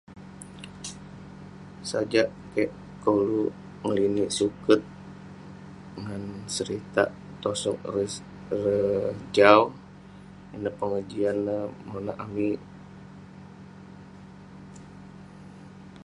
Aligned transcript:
sajak 1.89 2.29
keik 2.53 2.71
koluk 3.03 3.53
ngeninik 3.83 4.29
suket, 4.37 4.81
ngan 6.01 6.23
seritak 6.55 7.09
tosog 7.41 7.77
ireh 7.87 8.09
jau, 9.35 9.61
ineh 10.55 10.73
pengejian 10.79 11.37
neh 11.47 11.61
monak 11.91 12.17
amik.. 12.25 12.59